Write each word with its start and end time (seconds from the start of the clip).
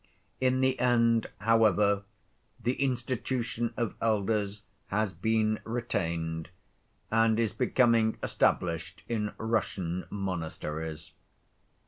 In 0.39 0.61
the 0.61 0.79
end, 0.79 1.27
however, 1.41 2.01
the 2.59 2.73
institution 2.83 3.71
of 3.77 3.93
elders 4.01 4.63
has 4.87 5.13
been 5.13 5.59
retained 5.63 6.49
and 7.11 7.39
is 7.39 7.53
becoming 7.53 8.17
established 8.23 9.03
in 9.07 9.31
Russian 9.37 10.07
monasteries. 10.09 11.11